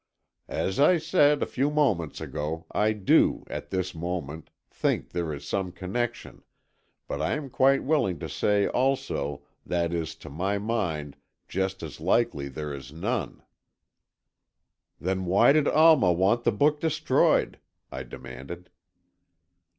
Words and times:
"As 0.49 0.79
I 0.79 0.97
said, 0.97 1.43
a 1.43 1.45
few 1.45 1.69
moments 1.69 2.19
ago, 2.19 2.65
I 2.71 2.91
do, 2.91 3.43
at 3.45 3.69
this 3.69 3.93
moment, 3.93 4.49
think 4.67 5.11
there 5.11 5.31
is 5.31 5.47
some 5.47 5.71
connection, 5.71 6.41
but 7.07 7.21
I 7.21 7.33
am 7.33 7.51
quite 7.51 7.83
willing 7.83 8.17
to 8.17 8.27
say, 8.27 8.67
also, 8.67 9.43
that 9.63 9.93
it 9.93 9.99
is, 10.01 10.15
to 10.15 10.29
my 10.31 10.57
mind, 10.57 11.17
just 11.47 11.83
as 11.83 11.99
likely 12.01 12.47
there 12.49 12.73
is 12.73 12.91
none." 12.91 13.43
"Then 14.99 15.25
why 15.25 15.51
did 15.51 15.67
Alma 15.67 16.11
want 16.11 16.45
the 16.45 16.51
book 16.51 16.79
destroyed?" 16.79 17.59
I 17.91 18.01
demanded. 18.01 18.71